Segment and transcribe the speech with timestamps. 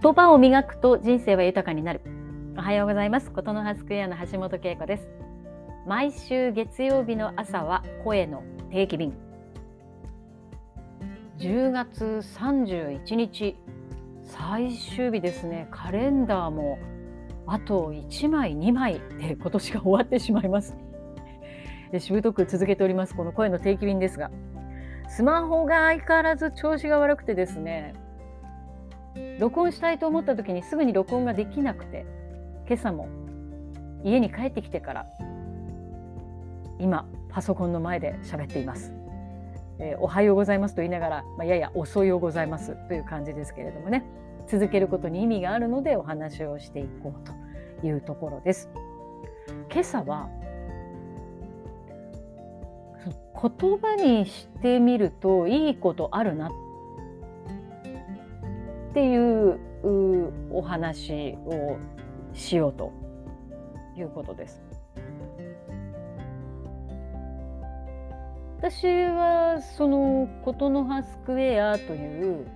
[0.00, 2.00] 言葉を磨くと人生は豊かになる。
[2.56, 3.30] おはようございます。
[3.30, 5.06] ことの葉スクエアの橋本恵子です。
[5.86, 9.12] 毎週月曜日の朝は声の定期便。
[11.36, 13.54] 10月31日。
[14.22, 15.68] 最終日ですね。
[15.70, 16.78] カレンダーも
[17.46, 20.74] あと1枚2枚で今年が終わってしまいます。
[21.98, 23.14] しぶとく続けております。
[23.14, 24.30] この声の定期便ですが。
[25.10, 27.92] スマホが相変わらず調子が悪くてですね。
[29.38, 32.06] 録音したいと思った時にすぐに録音ができなくて
[32.66, 33.08] 今朝も
[34.04, 35.06] 家に帰ってきてから
[36.78, 38.92] 今パソコンの前で喋っています、
[39.78, 44.04] えー、おはようございますと言いながら、まあ、やや遅いようございますという感じですけれどもね
[44.48, 48.68] 続けることに意味があるのでお話をしていこうというところです。
[49.70, 50.28] 今朝は
[53.40, 56.50] 言葉にしてみるといいことあるなっ
[58.92, 59.58] っていう
[60.50, 61.78] お話を
[62.34, 62.92] しようと
[63.96, 64.62] いうことです。
[68.58, 72.46] 私はその琴の葉スクエアという、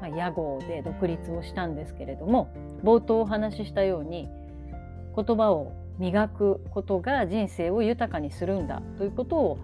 [0.00, 4.28] まあ、屋号で独立をしたんですけれども冒頭お話ししたように
[5.14, 9.58] 言葉を磨くことが人生を豊かにするんだということを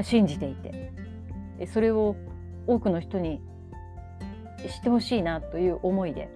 [0.00, 0.92] 信じていて
[1.66, 2.16] それを
[2.66, 3.42] 多くの人に
[4.68, 6.28] 知ってほしいなという思いで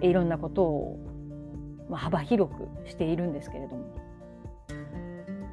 [0.00, 0.98] いろんなことを
[1.90, 3.94] 幅広くしているんですけれども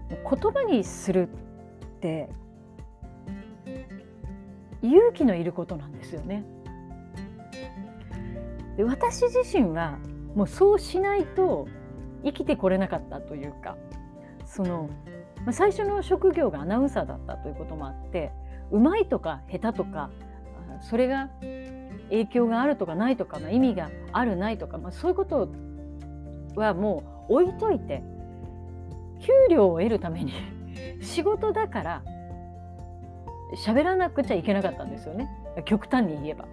[0.09, 2.29] 言葉にするって
[4.81, 6.45] 勇気のいることなんですよね。
[8.77, 9.97] で私自身は
[10.35, 11.67] もうそうしないと
[12.23, 13.77] 生きてこれなかったというか
[14.45, 14.89] その
[15.45, 18.31] まあ、最初の職業がアナウンサーだったということもあって
[18.71, 20.09] うまいとか下手とか
[20.81, 21.29] それが
[22.09, 25.49] 影響があるとかないとか、まあ、意味があるないとか、まあ、そういうこと
[26.55, 28.03] はもう置いといて
[29.21, 30.33] 給料を得るために
[31.01, 32.01] 仕事だから
[33.65, 35.29] 喋らなくちゃいけなかったんですよね
[35.65, 36.45] 極端に言えば。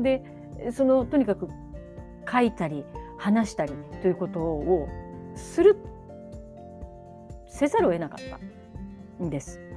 [0.00, 0.22] で
[0.70, 1.48] そのとにかく
[2.30, 2.84] 書いたり
[3.16, 4.88] 話したりということを
[5.34, 5.76] する
[7.46, 8.18] せざるを得なかっ
[9.18, 9.67] たんです。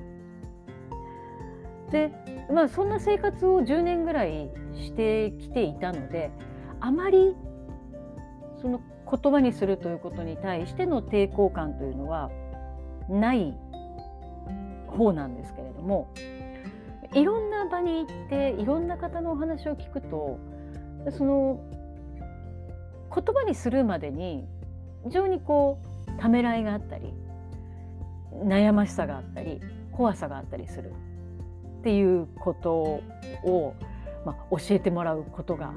[1.91, 2.11] で
[2.51, 6.31] まあそんな生活を10年ぐらいしてきていたので
[6.79, 7.35] あまり
[8.61, 12.31] その言葉にするということに対しての抵抗感というのは
[13.09, 13.53] ない
[14.87, 16.13] 方なんですけれども
[17.13, 20.39] いろんな場に行っていろんな方のお話を聞くと
[21.17, 21.59] その
[23.13, 24.47] 言葉にするまでに
[25.03, 27.13] 非常にこうためらいがあったり
[28.45, 29.59] 悩ましさがあったり
[29.91, 30.93] 怖さがあったりする。
[31.81, 33.01] っていうこと
[33.43, 33.73] を、
[34.23, 35.73] まあ、教えてもらうことが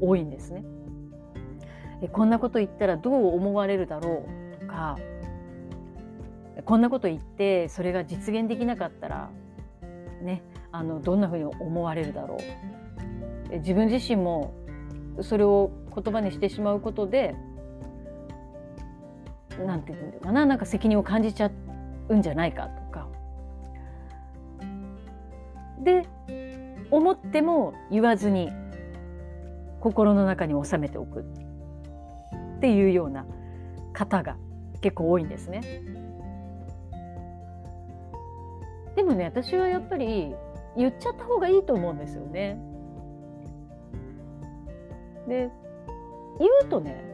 [0.00, 0.62] 多いんですね。
[2.12, 4.96] こんなこと言ったらどう思われるだろうとか
[6.64, 9.30] こんなこと言ってそれが実現できなかったら
[10.22, 12.36] ねあのどんなふうに思われるだろ
[13.50, 14.54] う自分自身も
[15.22, 17.34] それを言葉にしてしまうことで
[19.66, 21.50] なんていうのかななんか責任を感じちゃ
[22.08, 23.08] うんじゃないかとか
[25.82, 26.06] で
[26.90, 28.50] 思っても言わずに
[29.80, 33.26] 心の中に収めておくっていうような
[33.92, 34.36] 方が
[34.80, 35.60] 結構多いんですね。
[38.96, 40.34] でもね私はやっぱり
[40.76, 42.60] 言っちゃった方がいいと思うんですよね。
[45.28, 45.50] で
[46.38, 47.04] 言うとね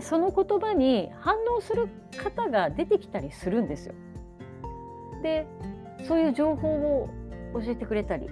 [0.00, 3.94] その言葉に反応する方が出てきたりするんですよ。
[5.22, 5.46] で
[6.06, 7.08] そういう情報を
[7.54, 8.28] 教えてくれたり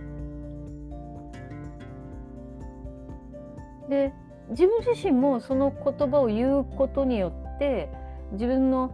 [3.88, 4.12] で
[4.50, 7.90] 自分自身もその言葉を言うことによって
[8.32, 8.92] 自分の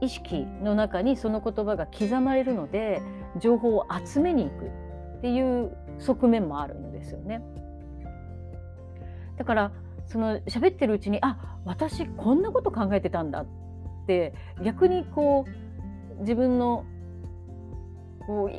[0.00, 3.00] 意識の中にその言葉が刻まれるので
[3.38, 4.64] 情報を集めに行く
[5.18, 7.42] っていう側面もあるんですよね。
[9.38, 9.72] だから
[10.06, 13.46] その喋ってるうちにあ私こんなこと考えてたんだっ
[14.06, 15.46] て逆にこ
[16.18, 16.84] う自分の
[18.22, 18.50] こ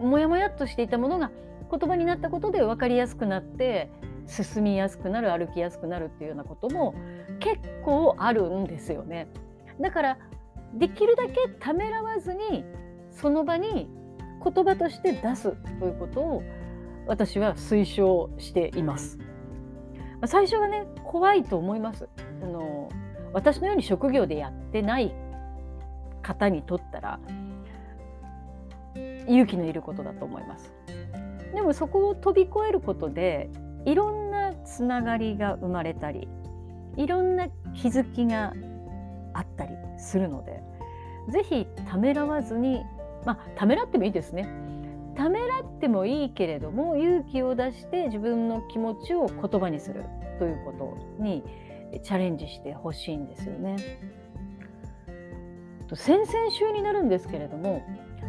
[0.00, 1.30] うもやもやっとしていたものが
[1.70, 3.90] 言葉になったことで分かりやすくなって
[4.26, 6.94] 進みやすくなる歩きやすくなるっていうようなことも
[7.40, 9.28] 結構あるんですよね。
[9.80, 10.18] だから
[10.74, 12.64] できるだけためらわずに
[13.10, 13.88] その場に
[14.42, 16.42] 言葉として出すということを
[17.06, 19.18] 私は推奨しています。
[20.26, 22.08] 最初はね怖いと思います
[22.42, 22.88] あの
[23.32, 25.12] 私のように職業でやってない
[26.22, 27.18] 方にとったら
[29.28, 30.72] 勇気のいることだと思います
[31.54, 33.50] でもそこを飛び越えることで
[33.84, 36.28] いろんなつながりが生まれたり
[36.96, 38.52] いろんな気づきが
[39.34, 40.62] あったりするので
[41.30, 42.82] 是非ためらわずに
[43.24, 44.48] まあためらってもいいですね
[45.16, 50.04] ためらってもいいけれども勇気を出して自分の気持ちを言葉にする
[50.38, 50.72] というこ
[51.18, 51.42] とに
[52.02, 53.76] チャレンジしてほしいんですよね。
[55.94, 57.82] 先々週になるんですけれども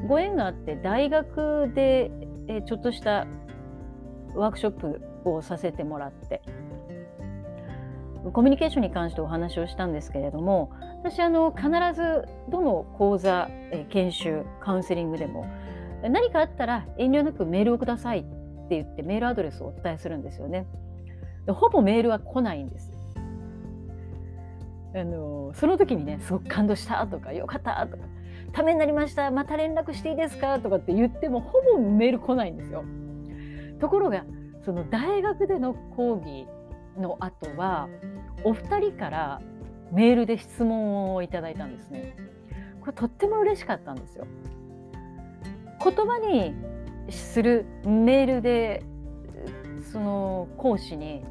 [0.08, 2.12] ご縁があって大学で
[2.48, 3.26] えちょっとした
[4.36, 4.72] ワークショッ
[5.24, 6.42] プをさせてもらって
[8.32, 10.72] コミュニケーションに関してお話をしたんですけれども
[11.04, 15.46] 私あの必ずどの講座え研修カウンセリングでも
[16.02, 18.24] 何かあったら遠慮なくメールをくださいっ
[18.70, 20.66] て言ってメールアドレスをお伝えするんですよね。
[21.48, 22.92] ほぼメールは来ないんです。
[24.96, 28.04] あのその時にねすごく感動したとかよかったとか
[28.54, 30.60] ためになりましたまた連絡していいですか？
[30.60, 32.86] とかって言ってもほぼメール来ないんですよ。
[33.80, 34.24] ところが
[34.64, 36.48] その大学での講義
[36.98, 37.90] の後は
[38.44, 39.42] お二人から
[39.92, 42.16] メールで質問をいただいたんですね。
[42.80, 44.26] これとっても嬉しかったんですよ。
[45.84, 46.54] 言葉に
[47.10, 48.84] するメールで
[49.92, 51.26] その講師に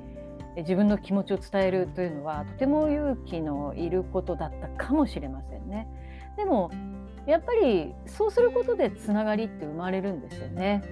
[0.57, 5.89] 自分の気持ちを伝えるというのはとても勇気のいることだったかもしれませんね。
[6.37, 6.71] でも
[7.27, 10.83] やっぱりそうすることでつながりって生まれるんですよね。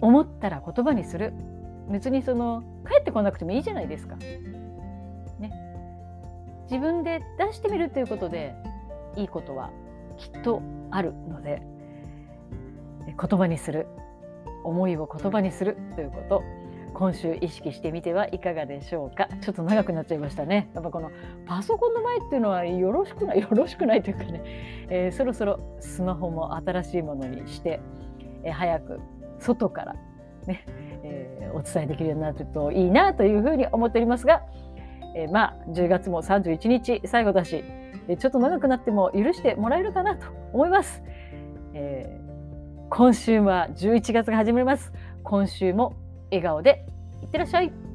[0.00, 1.32] 思ったら言葉にする
[1.90, 4.16] 別にその帰ってこなくてもいいじゃないですか。
[4.16, 5.52] ね、
[6.64, 8.54] 自分で出してみるということで
[9.16, 9.70] いいことは
[10.16, 11.62] きっとあるので
[13.06, 13.86] 言葉にする
[14.64, 16.42] 思いを言葉にするということ
[16.94, 19.28] 今週意識してみてはいかがでしょうか？
[19.40, 21.10] ちょっと長くなっちゃいましたねやっぱこの
[21.46, 24.42] パソコンの前っていうのはよろしくない よろしくないというかね、
[24.88, 27.80] えー、そろそろスマホも新しいものにして、
[28.44, 29.00] えー、早く
[29.38, 29.96] 外から
[30.46, 30.64] ね、
[31.02, 34.42] えー、お伝えできるようになるといいなというふうに思っておりますが、
[35.14, 37.64] えまあ10月も31日最後だし
[38.18, 41.02] ちょっと長くなっても許してもらえるかなと思います。
[41.74, 44.92] えー、今週は11月が始まります。
[45.22, 45.94] 今週も
[46.30, 46.86] 笑顔で
[47.22, 47.89] いってらっしゃい。